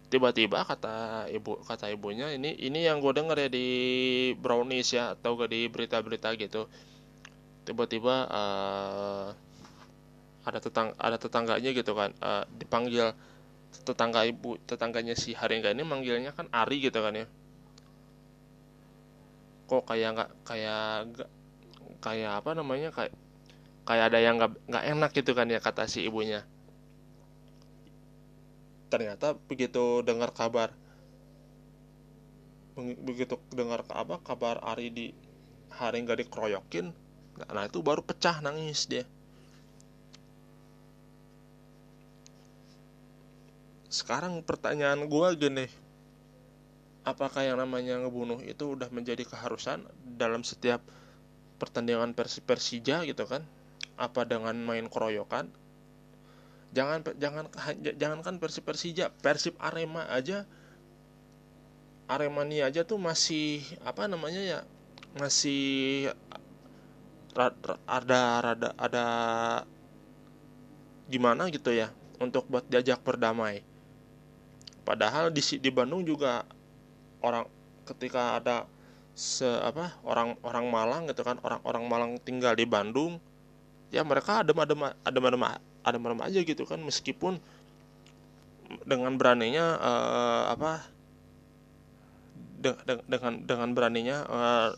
tiba-tiba 0.08 0.64
kata 0.64 1.28
ibu 1.28 1.60
kata 1.68 1.92
ibunya 1.92 2.32
ini 2.32 2.56
ini 2.56 2.88
yang 2.88 3.04
gue 3.04 3.12
denger 3.12 3.48
ya 3.48 3.50
di 3.52 3.68
brownies 4.40 4.96
ya 4.96 5.16
atau 5.16 5.36
gak 5.36 5.52
di 5.52 5.68
berita-berita 5.68 6.32
gitu. 6.40 6.72
Tiba-tiba 7.68 8.16
uh, 8.32 9.28
ada 10.48 10.60
tetang 10.64 10.96
ada 10.96 11.20
tetangganya 11.20 11.70
gitu 11.76 11.92
kan 11.92 12.16
uh, 12.24 12.48
dipanggil 12.56 13.12
tetangga 13.84 14.24
ibu 14.24 14.56
tetangganya 14.64 15.12
si 15.20 15.36
Haringga 15.36 15.76
ini 15.76 15.84
manggilnya 15.84 16.32
kan 16.32 16.48
Ari 16.56 16.88
gitu 16.88 17.04
kan 17.04 17.12
ya. 17.12 17.28
Kok 19.68 19.84
kayak 19.84 20.10
nggak 20.16 20.30
kayak 20.48 20.88
gak, 21.20 21.30
kayak 22.00 22.32
apa 22.40 22.50
namanya 22.56 22.90
kayak 22.96 23.12
kayak 23.84 24.06
ada 24.08 24.20
yang 24.24 24.40
nggak 24.40 24.56
nggak 24.72 24.86
enak 24.96 25.12
gitu 25.12 25.32
kan 25.36 25.52
ya 25.52 25.60
kata 25.60 25.84
si 25.92 26.08
ibunya 26.08 26.48
ternyata 28.88 29.36
begitu 29.48 30.02
dengar 30.04 30.32
kabar 30.32 30.72
begitu 32.78 33.42
dengar 33.52 33.82
apa 33.90 34.22
kabar 34.22 34.62
Ari 34.62 34.88
di 34.94 35.08
Haringga 35.74 36.14
dikeroyokin 36.14 36.94
nah 37.38 37.70
itu 37.70 37.86
baru 37.86 38.02
pecah 38.02 38.42
nangis 38.42 38.90
dia. 38.90 39.06
Sekarang 43.88 44.42
pertanyaan 44.42 45.06
gue 45.06 45.28
gini 45.38 45.66
apakah 47.08 47.46
yang 47.46 47.62
namanya 47.62 48.04
ngebunuh 48.04 48.44
itu 48.44 48.76
udah 48.76 48.92
menjadi 48.92 49.24
keharusan 49.24 49.86
dalam 50.18 50.44
setiap 50.44 50.84
pertandingan 51.56 52.12
Persi 52.12 52.44
Persija 52.44 53.08
gitu 53.08 53.24
kan? 53.30 53.46
Apa 53.96 54.28
dengan 54.28 54.58
main 54.60 54.90
keroyokan 54.92 55.50
jangan 56.76 57.04
jangan 57.20 57.46
jangan 57.96 58.20
kan 58.24 58.36
Persib 58.40 58.64
Persija 58.68 59.12
Persib 59.24 59.56
Arema 59.60 60.08
aja. 60.12 60.48
Aremania 62.08 62.72
aja 62.72 62.88
tuh 62.88 62.96
masih 62.96 63.68
apa 63.84 64.08
namanya 64.08 64.40
ya 64.40 64.60
masih 65.20 66.08
ada 67.84 68.22
rada 68.40 68.70
ada 68.80 69.06
gimana 71.12 71.52
gitu 71.52 71.76
ya 71.76 71.92
untuk 72.18 72.48
buat 72.48 72.64
diajak 72.72 73.04
berdamai 73.04 73.62
padahal 74.88 75.30
di 75.36 75.44
di 75.60 75.68
Bandung 75.68 76.08
juga 76.08 76.48
orang 77.22 77.44
ketika 77.84 78.40
ada 78.40 78.66
se 79.18 79.46
apa 79.46 79.98
orang 80.08 80.40
orang 80.48 80.66
Malang 80.72 81.04
gitu 81.12 81.28
kan 81.28 81.38
orang 81.44 81.62
orang 81.68 81.84
Malang 81.92 82.12
tinggal 82.24 82.56
di 82.56 82.64
Bandung 82.64 83.20
ya 83.92 84.02
mereka 84.08 84.42
adem 84.42 84.58
adem 84.64 84.80
adem 85.04 85.24
adem 85.28 85.44
adem 85.88 86.04
adem 86.04 86.22
aja 86.22 86.40
gitu 86.44 86.68
kan 86.68 86.84
meskipun 86.84 87.40
dengan 88.84 89.16
beraninya 89.16 89.80
uh, 89.80 90.44
apa 90.52 90.84
de, 92.60 92.76
de, 92.84 92.94
dengan 93.08 93.34
dengan 93.48 93.70
beraninya 93.72 94.18
uh, 94.28 94.70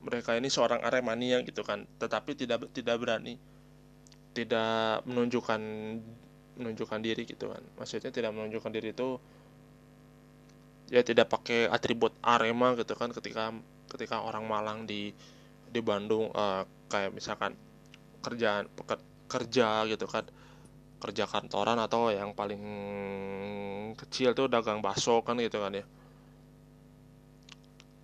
mereka 0.00 0.32
ini 0.40 0.48
seorang 0.48 0.80
Aremania 0.80 1.44
gitu 1.44 1.60
kan 1.60 1.84
tetapi 2.00 2.32
tidak 2.32 2.72
tidak 2.72 2.96
berani 2.96 3.36
tidak 4.32 5.02
menunjukkan 5.04 5.60
menunjukkan 6.60 7.00
diri 7.00 7.24
gitu 7.24 7.48
kan. 7.50 7.62
Maksudnya 7.80 8.12
tidak 8.12 8.36
menunjukkan 8.36 8.70
diri 8.70 8.92
itu 8.92 9.16
ya 10.92 11.00
tidak 11.00 11.30
pakai 11.32 11.70
atribut 11.70 12.12
Arema 12.20 12.74
gitu 12.76 12.92
kan 12.98 13.14
ketika 13.14 13.54
ketika 13.90 14.20
orang 14.20 14.44
Malang 14.44 14.84
di 14.84 15.14
di 15.70 15.80
Bandung 15.80 16.28
uh, 16.34 16.66
kayak 16.90 17.14
misalkan 17.14 17.54
kerjaan 18.20 18.66
kerja 19.30 19.86
gitu 19.86 20.06
kan. 20.10 20.26
Kerja 21.00 21.24
kantoran 21.24 21.78
atau 21.80 22.12
yang 22.12 22.34
paling 22.36 22.60
kecil 23.96 24.36
tuh 24.36 24.46
dagang 24.50 24.82
bakso 24.84 25.22
kan 25.24 25.38
gitu 25.38 25.62
kan 25.62 25.72
ya. 25.80 25.84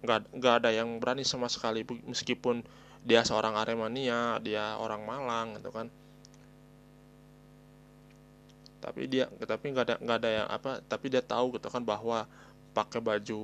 Nggak 0.06 0.18
nggak 0.38 0.54
ada 0.62 0.70
yang 0.70 0.88
berani 1.02 1.26
sama 1.26 1.50
sekali 1.50 1.82
meskipun 1.84 2.62
dia 3.06 3.22
seorang 3.26 3.54
Aremania 3.58 4.38
dia 4.40 4.78
orang 4.78 5.02
Malang 5.04 5.58
gitu 5.58 5.70
kan. 5.74 5.86
Tapi 8.80 9.02
dia 9.10 9.26
tapi 9.44 9.74
nggak 9.74 9.84
ada 9.84 9.96
nggak 9.98 10.18
ada 10.22 10.30
yang 10.30 10.48
apa 10.48 10.70
tapi 10.86 11.06
dia 11.12 11.20
tahu 11.24 11.58
gitu 11.58 11.68
kan 11.68 11.82
bahwa 11.82 12.24
pakai 12.76 13.00
baju 13.02 13.42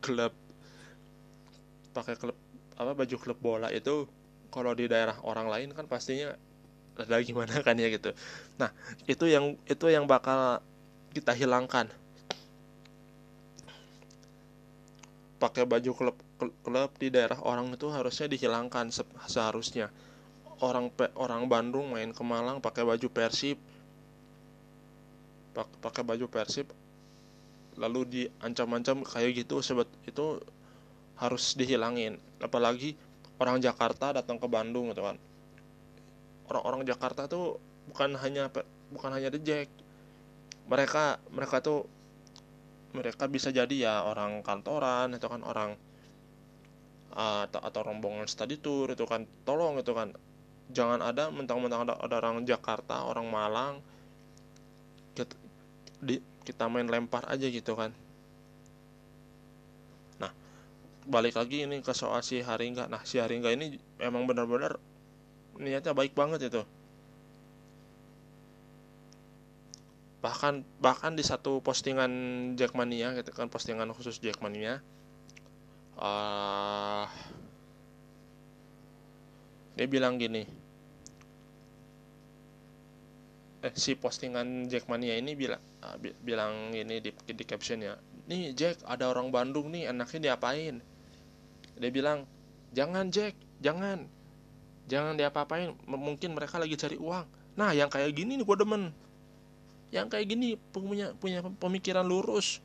klub 0.00 0.32
pakai 1.92 2.14
klub 2.16 2.36
apa 2.80 2.92
baju 2.96 3.16
klub 3.20 3.38
bola 3.38 3.68
itu 3.68 4.08
kalau 4.50 4.74
di 4.74 4.90
daerah 4.90 5.16
orang 5.22 5.46
lain 5.46 5.68
kan 5.72 5.86
pastinya 5.86 6.34
ada 7.00 7.16
gimana 7.24 7.64
kan 7.64 7.78
ya 7.78 7.88
gitu. 7.88 8.12
Nah 8.60 8.70
itu 9.08 9.24
yang 9.30 9.56
itu 9.64 9.86
yang 9.88 10.04
bakal 10.04 10.60
kita 11.14 11.32
hilangkan. 11.32 11.88
Pakai 15.40 15.64
baju 15.64 15.90
klub 15.96 16.16
klub 16.60 16.90
di 17.00 17.08
daerah 17.08 17.40
orang 17.40 17.72
itu 17.72 17.88
harusnya 17.88 18.28
dihilangkan 18.28 18.92
seharusnya. 19.24 19.88
Orang 20.60 20.92
orang 21.16 21.48
Bandung 21.48 21.96
main 21.96 22.12
ke 22.12 22.20
Malang 22.20 22.60
pakai 22.60 22.84
baju 22.84 23.08
Persib. 23.08 23.56
Pakai 25.56 26.04
baju 26.04 26.28
Persib 26.28 26.68
lalu 27.80 28.04
diancam-ancam 28.04 29.08
kayak 29.08 29.40
gitu 29.40 29.64
sebet 29.64 29.88
itu 30.04 30.36
harus 31.16 31.56
dihilangin. 31.56 32.20
Apalagi 32.44 32.92
orang 33.40 33.58
Jakarta 33.58 34.12
datang 34.12 34.36
ke 34.36 34.46
Bandung 34.46 34.92
gitu 34.92 35.02
kan. 35.02 35.16
Orang-orang 36.52 36.84
Jakarta 36.84 37.26
tuh 37.26 37.56
bukan 37.88 38.14
hanya 38.20 38.52
bukan 38.92 39.10
hanya 39.16 39.32
Jack 39.40 39.72
mereka 40.70 41.18
mereka 41.34 41.58
tuh 41.58 41.88
mereka 42.94 43.26
bisa 43.26 43.50
jadi 43.50 43.74
ya 43.74 43.94
orang 44.06 44.42
kantoran 44.42 45.14
itu 45.14 45.26
kan 45.26 45.42
orang 45.42 45.74
atau, 47.10 47.58
atau 47.58 47.80
rombongan 47.82 48.28
study 48.28 48.60
tour 48.60 48.92
itu 48.92 49.02
kan. 49.08 49.26
Tolong 49.42 49.80
itu 49.82 49.90
kan. 49.96 50.14
Jangan 50.70 51.02
ada 51.02 51.34
mentang-mentang 51.34 51.82
ada, 51.82 51.98
ada 51.98 52.14
orang 52.22 52.46
Jakarta 52.46 53.02
orang 53.02 53.26
Malang 53.26 53.82
kita, 55.14 55.34
di, 56.00 56.16
kita 56.46 56.64
main 56.70 56.88
lempar 56.88 57.26
aja 57.28 57.46
gitu 57.46 57.76
kan 57.76 57.92
nah 60.20 60.32
balik 61.10 61.34
lagi 61.36 61.66
ini 61.66 61.82
ke 61.82 61.92
soal 61.92 62.22
si 62.22 62.40
Haringga. 62.40 62.86
Nah 62.86 63.02
si 63.04 63.18
Haringga 63.18 63.50
ini 63.52 63.76
emang 63.98 64.24
benar-benar 64.24 64.78
niatnya 65.58 65.92
baik 65.92 66.14
banget 66.14 66.48
itu. 66.48 66.62
Bahkan 70.20 70.64
bahkan 70.78 71.12
di 71.18 71.24
satu 71.24 71.58
postingan 71.64 72.12
Jackmania 72.54 73.12
gitu 73.18 73.32
kan 73.34 73.48
postingan 73.50 73.90
khusus 73.92 74.20
Jackmania 74.20 74.78
uh, 76.00 77.04
dia 79.76 79.86
bilang 79.86 80.16
gini 80.20 80.44
eh 83.60 83.74
si 83.76 83.92
postingan 83.92 84.72
Jackmania 84.72 85.20
ini 85.20 85.36
bilang 85.36 85.60
uh, 85.84 85.96
bi 86.00 86.16
bilang 86.24 86.72
ini 86.72 86.96
di, 87.04 87.12
di 87.12 87.44
caption 87.44 87.84
ya 87.84 87.92
nih 88.24 88.56
Jack 88.56 88.80
ada 88.88 89.12
orang 89.12 89.28
Bandung 89.28 89.68
nih 89.68 89.92
enaknya 89.92 90.32
diapain 90.32 90.80
dia 91.80 91.88
bilang 91.88 92.28
jangan 92.76 93.08
Jack 93.08 93.34
jangan. 93.64 94.04
Jangan 94.90 95.14
diapa-apain 95.14 95.70
mungkin 95.86 96.34
mereka 96.34 96.58
lagi 96.58 96.74
cari 96.74 96.98
uang. 97.00 97.24
Nah 97.54 97.70
yang 97.72 97.88
kayak 97.88 98.12
gini 98.12 98.36
nih 98.36 98.44
gue 98.44 98.56
demen. 98.58 98.82
Yang 99.94 100.06
kayak 100.12 100.26
gini 100.28 100.48
punya 100.74 101.16
punya 101.16 101.40
pemikiran 101.40 102.04
lurus. 102.04 102.60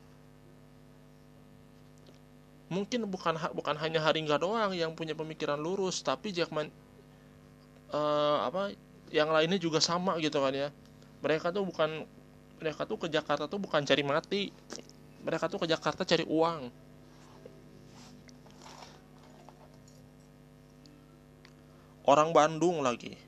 Mungkin 2.66 3.06
bukan 3.06 3.38
bukan 3.54 3.78
hanya 3.78 4.02
Haringga 4.02 4.42
doang 4.42 4.74
yang 4.74 4.92
punya 4.98 5.14
pemikiran 5.14 5.56
lurus 5.56 6.02
tapi 6.02 6.34
Jackman 6.34 6.66
uh, 7.94 8.42
apa 8.42 8.74
yang 9.14 9.30
lainnya 9.30 9.56
juga 9.62 9.78
sama 9.78 10.18
gitu 10.18 10.42
kan 10.42 10.50
ya. 10.50 10.68
Mereka 11.22 11.54
tuh 11.54 11.62
bukan 11.62 12.04
mereka 12.58 12.82
tuh 12.90 12.98
ke 12.98 13.06
Jakarta 13.06 13.46
tuh 13.46 13.62
bukan 13.62 13.86
cari 13.86 14.02
mati. 14.02 14.42
Mereka 15.22 15.46
tuh 15.46 15.62
ke 15.62 15.66
Jakarta 15.70 16.02
cari 16.02 16.26
uang 16.26 16.85
orang 22.06 22.30
Bandung 22.30 22.80
lagi. 22.80 23.18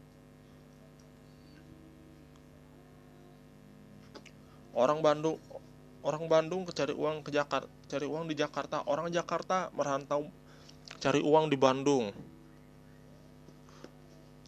Orang 4.73 5.03
Bandung 5.03 5.43
orang 6.07 6.31
Bandung 6.31 6.63
cari 6.71 6.95
uang 6.95 7.27
ke 7.27 7.35
Jakarta 7.35 7.67
cari 7.91 8.07
uang 8.07 8.31
di 8.31 8.39
Jakarta. 8.39 8.87
Orang 8.87 9.11
Jakarta 9.11 9.75
merantau 9.75 10.31
cari 11.03 11.19
uang 11.19 11.51
di 11.51 11.59
Bandung. 11.59 12.15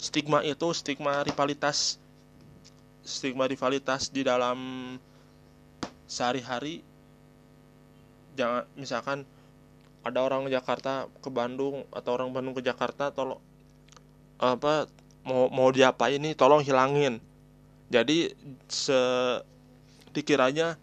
Stigma 0.01 0.41
itu 0.47 0.73
stigma 0.73 1.21
rivalitas 1.21 2.01
stigma 3.05 3.51
rivalitas 3.51 4.09
di 4.09 4.23
dalam 4.23 4.59
sehari-hari. 6.07 6.87
Jangan 8.39 8.65
misalkan 8.79 9.19
ada 10.01 10.25
orang 10.25 10.49
Jakarta 10.49 11.11
ke 11.21 11.29
Bandung 11.29 11.85
atau 11.93 12.11
orang 12.17 12.31
Bandung 12.33 12.55
ke 12.57 12.63
Jakarta 12.65 13.13
tolong 13.13 13.43
apa 14.41 14.89
mau 15.29 15.53
mau 15.53 15.69
diapain 15.69 16.17
nih 16.17 16.33
tolong 16.33 16.65
hilangin. 16.65 17.21
Jadi 17.93 18.33
se 18.67 18.97
dikiranya 20.17 20.81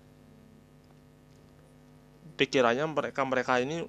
pikirannya 2.37 2.85
mereka 2.85 3.21
mereka 3.25 3.53
ini 3.57 3.81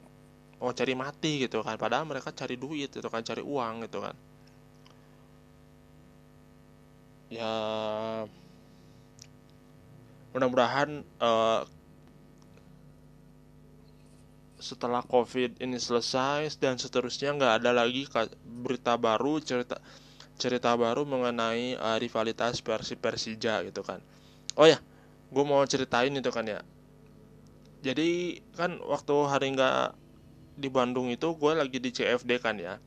mau 0.59 0.73
cari 0.73 0.95
mati 0.97 1.45
gitu 1.45 1.61
kan. 1.61 1.77
Padahal 1.77 2.09
mereka 2.09 2.33
cari 2.33 2.57
duit 2.57 2.89
gitu 2.89 3.07
kan 3.13 3.21
cari 3.21 3.45
uang 3.45 3.85
gitu 3.85 4.01
kan. 4.01 4.17
Ya 7.29 7.53
mudah-mudahan 10.33 11.05
uh, 11.21 11.61
setelah 14.59 15.07
covid 15.07 15.55
ini 15.63 15.79
selesai 15.79 16.51
dan 16.59 16.75
seterusnya 16.75 17.31
nggak 17.35 17.63
ada 17.63 17.71
lagi 17.71 18.11
berita 18.43 18.99
baru 18.99 19.39
cerita 19.39 19.79
cerita 20.39 20.75
baru 20.79 21.03
mengenai 21.03 21.75
uh, 21.79 21.99
rivalitas 21.99 22.63
Persib 22.63 23.03
Persija 23.03 23.63
gitu 23.67 23.83
kan. 23.83 23.99
Oh 24.55 24.67
ya 24.67 24.79
gue 25.29 25.45
mau 25.45 25.63
ceritain 25.67 26.15
itu 26.15 26.31
kan 26.31 26.47
ya. 26.47 26.63
Jadi 27.83 28.43
kan 28.55 28.79
waktu 28.83 29.15
hari 29.31 29.55
nggak 29.55 29.95
di 30.59 30.69
Bandung 30.71 31.11
itu 31.11 31.35
gue 31.35 31.53
lagi 31.55 31.79
di 31.79 31.91
CFD 31.95 32.39
kan 32.43 32.59
ya. 32.59 32.79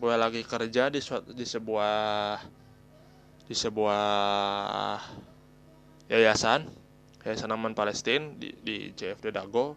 Gue 0.00 0.16
lagi 0.16 0.40
kerja 0.44 0.88
di 0.88 1.00
di 1.36 1.46
sebuah 1.48 1.96
di 3.44 3.54
sebuah 3.56 4.04
yayasan 6.08 6.64
yayasan 7.20 7.52
aman 7.52 7.76
Palestina 7.76 8.32
di, 8.36 8.54
di 8.64 8.76
CFD 8.96 9.34
Dago 9.34 9.76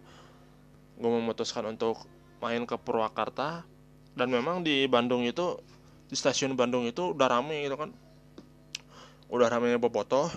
gue 0.98 1.12
memutuskan 1.12 1.66
untuk 1.70 2.06
main 2.44 2.64
ke 2.68 2.76
Purwakarta. 2.78 3.66
Dan 4.14 4.30
memang 4.30 4.62
di 4.62 4.86
Bandung 4.86 5.26
itu 5.26 5.58
di 6.06 6.14
stasiun 6.14 6.54
Bandung 6.54 6.86
itu 6.86 7.18
udah 7.18 7.28
rame 7.28 7.66
gitu 7.66 7.74
kan. 7.80 7.90
Udah 9.34 9.50
ramenya 9.50 9.82
bobotoh. 9.82 10.30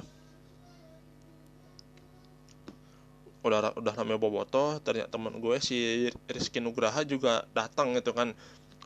Udah 3.45 3.77
udah 3.79 3.95
namanya 3.95 4.19
boboto 4.19 4.83
ternyata 4.83 5.15
temen 5.15 5.39
gue 5.39 5.57
si 5.63 6.11
Rizky 6.27 6.59
Nugraha 6.59 7.05
juga 7.05 7.45
datang 7.53 7.93
gitu 7.95 8.17
kan. 8.17 8.33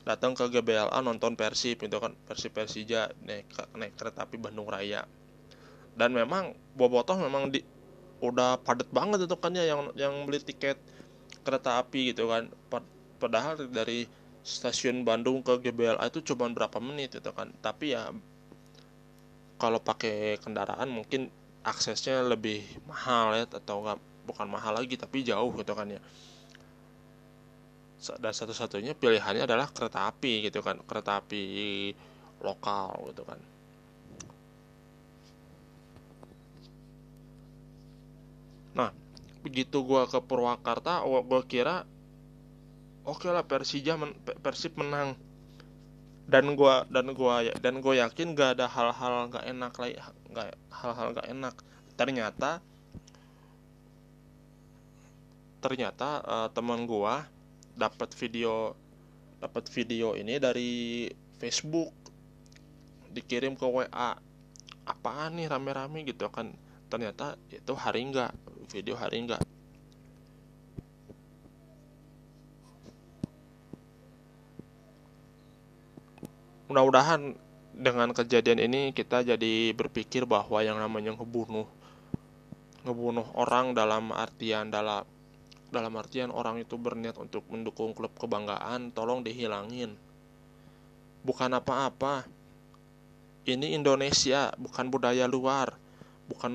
Datang 0.02 0.34
ke 0.34 0.50
GBLA 0.50 0.98
nonton 1.00 1.38
Persib 1.38 1.80
gitu 1.80 2.02
kan. 2.02 2.18
Persib 2.26 2.52
Persija 2.52 3.14
naik 3.22 3.46
naik 3.78 3.94
kereta 3.94 4.26
api 4.26 4.36
Bandung 4.36 4.66
Raya. 4.66 5.06
Dan 5.94 6.12
memang 6.12 6.58
bobotoh 6.74 7.14
memang 7.16 7.54
di 7.54 7.62
udah 8.20 8.60
padat 8.60 8.90
banget 8.92 9.24
itu 9.24 9.36
kan 9.40 9.56
ya 9.56 9.64
yang 9.64 9.94
yang 9.96 10.12
beli 10.28 10.44
tiket 10.44 10.76
kereta 11.44 11.80
api 11.80 12.12
gitu 12.14 12.28
kan. 12.30 12.48
Padahal 13.20 13.60
dari 13.68 14.08
stasiun 14.40 15.04
Bandung 15.04 15.44
ke 15.44 15.60
GBLA 15.60 16.08
itu 16.08 16.24
cuma 16.32 16.48
berapa 16.48 16.80
menit 16.80 17.16
itu 17.20 17.30
kan. 17.32 17.52
Tapi 17.60 17.92
ya 17.92 18.08
kalau 19.60 19.80
pakai 19.80 20.40
kendaraan 20.40 20.88
mungkin 20.88 21.28
aksesnya 21.60 22.24
lebih 22.24 22.64
mahal 22.88 23.36
ya 23.36 23.44
atau 23.44 23.84
enggak 23.84 23.98
bukan 24.24 24.48
mahal 24.48 24.72
lagi 24.80 24.96
tapi 24.96 25.20
jauh 25.20 25.52
gitu 25.60 25.72
kan 25.76 25.92
ya. 25.92 26.00
Dan 28.00 28.32
satu-satunya 28.32 28.96
pilihannya 28.96 29.44
adalah 29.44 29.68
kereta 29.68 30.08
api 30.08 30.48
gitu 30.48 30.64
kan 30.64 30.80
kereta 30.88 31.20
api 31.20 31.44
lokal 32.40 33.12
gitu 33.12 33.22
kan. 33.28 33.36
Nah 38.72 38.88
begitu 39.40 39.80
gua 39.84 40.04
ke 40.04 40.20
Purwakarta 40.20 41.02
gua 41.04 41.42
kira 41.44 41.88
oke 43.04 43.24
okay 43.24 43.30
lah 43.32 43.44
Persija 43.44 43.96
men, 43.96 44.12
Persib 44.44 44.76
menang. 44.76 45.16
Dan 46.30 46.54
gua 46.54 46.86
dan 46.86 47.10
gua 47.10 47.42
ya, 47.42 47.50
dan 47.58 47.82
gue 47.82 47.98
yakin 47.98 48.38
gak 48.38 48.54
ada 48.54 48.70
hal-hal 48.70 49.26
nggak 49.34 49.50
enak 49.50 49.72
lagi 49.74 49.98
nggak 50.30 50.46
hal-hal 50.70 51.06
nggak 51.10 51.26
enak. 51.26 51.54
Ternyata 51.98 52.62
ternyata 55.58 56.22
uh, 56.22 56.48
teman 56.54 56.86
gua 56.86 57.26
dapat 57.74 58.14
video 58.14 58.78
dapat 59.42 59.66
video 59.74 60.14
ini 60.14 60.38
dari 60.38 61.10
Facebook 61.42 61.90
dikirim 63.10 63.58
ke 63.58 63.66
WA 63.66 64.14
apaan 64.86 65.34
nih 65.34 65.50
rame-rame? 65.50 66.06
Gitu 66.06 66.30
kan. 66.30 66.54
Ternyata 66.86 67.34
itu 67.50 67.74
hari 67.74 68.06
enggak 68.06 68.30
video 68.70 68.94
hari 68.94 69.26
enggak 69.26 69.42
mudah-mudahan 76.70 77.34
dengan 77.74 78.14
kejadian 78.14 78.62
ini 78.62 78.94
kita 78.94 79.26
jadi 79.26 79.74
berpikir 79.74 80.22
bahwa 80.22 80.62
yang 80.62 80.78
namanya 80.78 81.18
ngebunuh 81.18 81.66
ngebunuh 82.86 83.26
orang 83.34 83.74
dalam 83.74 84.14
artian 84.14 84.70
dalam 84.70 85.02
dalam 85.70 85.92
artian 85.98 86.34
orang 86.34 86.62
itu 86.62 86.74
berniat 86.74 87.14
untuk 87.18 87.46
mendukung 87.50 87.94
klub 87.94 88.10
kebanggaan 88.18 88.90
tolong 88.90 89.22
dihilangin. 89.22 89.94
Bukan 91.22 91.54
apa-apa. 91.54 92.26
Ini 93.46 93.78
Indonesia 93.78 94.50
bukan 94.58 94.90
budaya 94.90 95.30
luar 95.30 95.78
bukan 96.30 96.52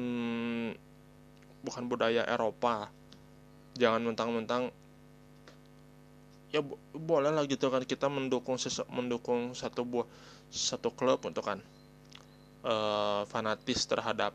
bukan 1.65 1.89
budaya 1.89 2.21
Eropa. 2.29 2.93
Jangan 3.75 4.05
mentang-mentang 4.05 4.69
ya 6.53 6.63
boleh 6.95 7.35
lah 7.35 7.43
gitu 7.49 7.67
kan 7.67 7.83
kita 7.83 8.07
mendukung 8.07 8.55
mendukung 8.93 9.51
satu 9.51 9.83
buah 9.83 10.07
satu 10.53 10.93
klub 10.93 11.25
untuk 11.25 11.43
kan. 11.43 11.59
Uh, 12.65 13.21
fanatis 13.29 13.85
terhadap 13.85 14.33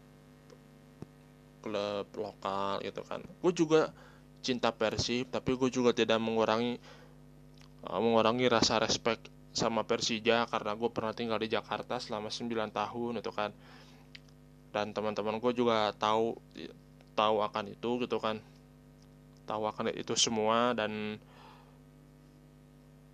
klub 1.63 2.07
lokal 2.19 2.83
gitu 2.83 3.03
kan. 3.07 3.23
Gue 3.41 3.53
juga 3.55 3.95
cinta 4.43 4.75
Persib 4.75 5.31
tapi 5.31 5.55
gue 5.55 5.71
juga 5.71 5.95
tidak 5.95 6.19
mengurangi 6.19 6.79
uh, 7.87 8.01
mengurangi 8.01 8.47
rasa 8.51 8.83
respect 8.83 9.29
sama 9.51 9.83
Persija 9.83 10.47
karena 10.47 10.73
gue 10.79 10.91
pernah 10.95 11.11
tinggal 11.11 11.39
di 11.43 11.51
Jakarta 11.51 11.99
selama 11.99 12.31
9 12.31 12.71
tahun 12.71 13.13
itu 13.19 13.31
kan. 13.35 13.51
Dan 14.71 14.95
teman-teman 14.95 15.43
gue 15.43 15.53
juga 15.53 15.91
tahu 15.99 16.39
tahu 17.21 17.45
akan 17.45 17.65
itu 17.77 17.91
gitu 18.09 18.17
kan. 18.17 18.41
Tahu 19.45 19.63
akan 19.69 19.93
itu 19.93 20.17
semua 20.17 20.73
dan 20.73 21.21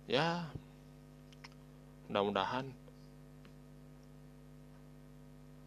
ya 0.07 0.47
mudah-mudahan 2.07 2.71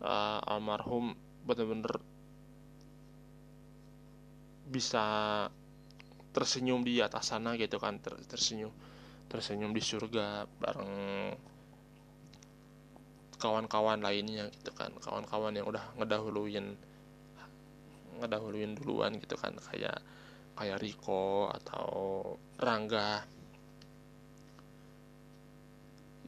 uh, 0.01 0.41
almarhum 0.49 1.13
benar-benar 1.45 2.01
bisa 4.71 5.05
tersenyum 6.33 6.81
di 6.81 7.05
atas 7.05 7.35
sana 7.35 7.59
gitu 7.61 7.77
kan 7.77 8.01
ter 8.01 8.17
tersenyum 8.25 8.73
tersenyum 9.29 9.75
di 9.77 9.83
surga 9.83 10.49
bareng 10.63 10.95
kawan-kawan 13.37 14.01
lainnya 14.01 14.49
gitu 14.53 14.73
kan 14.73 14.95
kawan-kawan 15.03 15.53
yang 15.53 15.67
udah 15.69 15.83
ngedahuluin 16.01 16.79
ngedahuluin 18.21 18.77
duluan 18.77 19.17
gitu 19.17 19.35
kan 19.41 19.57
kayak 19.57 19.99
kayak 20.55 20.79
Riko 20.79 21.49
atau 21.49 21.89
Rangga. 22.61 23.25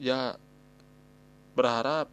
Ya 0.01 0.35
berharap 1.53 2.09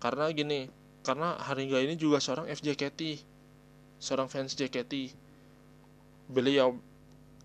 karena 0.00 0.32
gini 0.32 0.72
karena 1.04 1.36
Haringga 1.36 1.84
ini 1.84 2.00
juga 2.00 2.16
seorang 2.16 2.48
FJKT 2.48 3.20
seorang 4.00 4.28
fans 4.28 4.56
JKT 4.56 5.12
beliau 6.32 6.76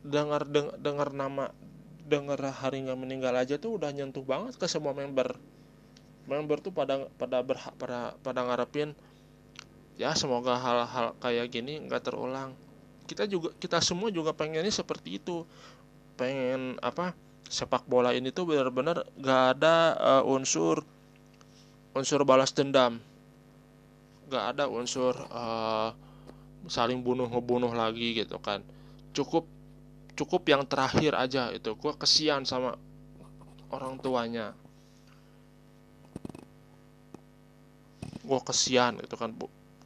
dengar 0.04 0.48
dengar 0.80 1.12
nama 1.12 1.52
dengar 2.08 2.40
Haringga 2.40 2.96
meninggal 2.96 3.36
aja 3.36 3.60
tuh 3.60 3.78
udah 3.78 3.92
nyentuh 3.92 4.26
banget 4.26 4.58
ke 4.58 4.66
semua 4.66 4.96
member. 4.96 5.36
Member 6.26 6.58
tuh 6.64 6.74
pada 6.74 7.06
pada 7.20 7.44
berhak 7.46 7.74
pada 7.78 8.16
pada 8.24 8.42
ngarepin 8.48 8.98
ya 10.00 10.16
semoga 10.16 10.56
hal-hal 10.56 11.12
kayak 11.20 11.52
gini 11.52 11.84
nggak 11.84 12.08
terulang. 12.08 12.56
Kita 13.04 13.28
juga 13.28 13.52
kita 13.60 13.84
semua 13.84 14.08
juga 14.08 14.32
pengennya 14.32 14.72
seperti 14.72 15.20
itu. 15.20 15.44
Pengen 16.16 16.80
apa 16.80 17.12
sepak 17.52 17.84
bola 17.84 18.16
ini 18.16 18.32
tuh 18.32 18.48
benar-benar 18.48 19.04
gak 19.18 19.60
ada 19.60 19.98
uh, 19.98 20.24
unsur 20.24 20.88
unsur 21.92 22.24
balas 22.24 22.56
dendam. 22.56 23.04
Gak 24.32 24.56
ada 24.56 24.72
unsur 24.72 25.20
uh, 25.36 25.92
saling 26.72 27.04
bunuh 27.04 27.28
ngebunuh 27.28 27.76
lagi 27.76 28.16
gitu 28.16 28.40
kan. 28.40 28.64
Cukup 29.12 29.44
cukup 30.16 30.48
yang 30.48 30.64
terakhir 30.64 31.12
aja 31.18 31.52
itu. 31.52 31.76
Gue 31.76 31.92
kesian 32.00 32.48
sama 32.48 32.80
orang 33.68 34.00
tuanya. 34.00 34.56
Gue 38.24 38.40
kesian 38.48 39.02
gitu 39.04 39.20
kan 39.20 39.36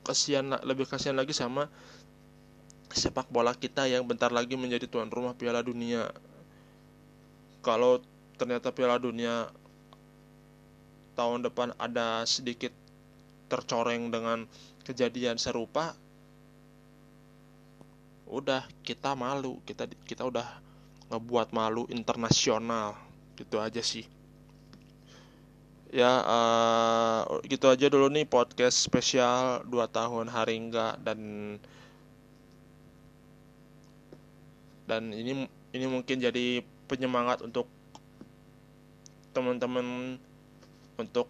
kesian 0.03 0.51
lebih 0.67 0.85
kesian 0.85 1.15
lagi 1.15 1.31
sama 1.31 1.71
sepak 2.93 3.25
bola 3.33 3.57
kita 3.57 3.89
yang 3.89 4.05
bentar 4.05 4.29
lagi 4.29 4.53
menjadi 4.53 4.85
tuan 4.85 5.09
rumah 5.09 5.33
Piala 5.33 5.65
Dunia. 5.65 6.13
Kalau 7.65 8.03
ternyata 8.37 8.69
Piala 8.69 9.01
Dunia 9.01 9.49
tahun 11.17 11.47
depan 11.47 11.73
ada 11.81 12.21
sedikit 12.29 12.69
tercoreng 13.49 14.13
dengan 14.13 14.45
kejadian 14.85 15.41
serupa 15.41 15.97
udah 18.29 18.65
kita 18.81 19.13
malu 19.13 19.61
kita 19.65 19.89
kita 20.05 20.25
udah 20.27 20.45
ngebuat 21.09 21.49
malu 21.55 21.89
internasional. 21.89 22.93
Gitu 23.33 23.57
aja 23.57 23.81
sih 23.81 24.05
ya 25.93 26.25
uh, 26.25 27.21
gitu 27.45 27.69
aja 27.69 27.85
dulu 27.85 28.09
nih 28.09 28.25
podcast 28.25 28.81
spesial 28.81 29.61
2 29.69 29.77
tahun 29.93 30.25
Haringga 30.25 30.97
dan 31.05 31.19
dan 34.89 35.13
ini 35.13 35.45
ini 35.69 35.85
mungkin 35.85 36.17
jadi 36.17 36.65
penyemangat 36.89 37.45
untuk 37.45 37.69
teman-teman 39.37 40.17
untuk 40.97 41.29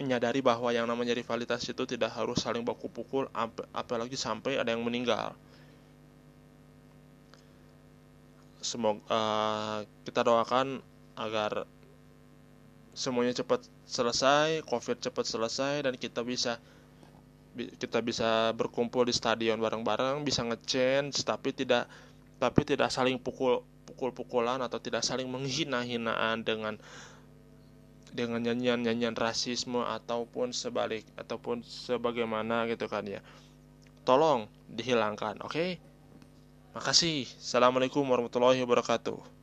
menyadari 0.00 0.40
bahwa 0.40 0.72
yang 0.72 0.88
namanya 0.88 1.12
rivalitas 1.12 1.68
itu 1.68 1.84
tidak 1.84 2.08
harus 2.16 2.40
saling 2.40 2.64
baku 2.64 2.88
pukul 2.88 3.28
ap 3.36 3.60
apalagi 3.76 4.16
sampai 4.16 4.56
ada 4.56 4.72
yang 4.72 4.80
meninggal. 4.88 5.36
Semoga 8.64 9.04
uh, 9.12 9.78
kita 10.08 10.24
doakan 10.24 10.80
agar 11.18 11.68
semuanya 12.98 13.30
cepat 13.30 13.62
selesai, 13.86 14.66
COVID 14.66 14.98
cepat 14.98 15.22
selesai 15.22 15.86
dan 15.86 15.94
kita 15.94 16.26
bisa 16.26 16.58
kita 17.54 18.02
bisa 18.02 18.50
berkumpul 18.58 19.06
di 19.06 19.14
stadion 19.14 19.62
bareng-bareng, 19.62 20.26
bisa 20.26 20.42
ngechance 20.42 21.22
tapi 21.22 21.54
tidak 21.54 21.86
tapi 22.42 22.66
tidak 22.66 22.90
saling 22.90 23.22
pukul 23.22 23.62
pukul-pukulan 23.86 24.58
atau 24.58 24.82
tidak 24.82 25.06
saling 25.06 25.30
menghina-hinaan 25.30 26.42
dengan 26.42 26.74
dengan 28.10 28.42
nyanyian-nyanyian 28.42 29.14
rasisme 29.14 29.78
ataupun 29.78 30.50
sebalik 30.50 31.06
ataupun 31.14 31.62
sebagaimana 31.62 32.66
gitu 32.66 32.90
kan 32.90 33.06
ya. 33.06 33.22
Tolong 34.02 34.50
dihilangkan, 34.72 35.38
oke? 35.44 35.52
Okay? 35.52 35.70
Makasih. 36.72 37.28
Assalamualaikum 37.36 38.06
warahmatullahi 38.08 38.64
wabarakatuh. 38.64 39.37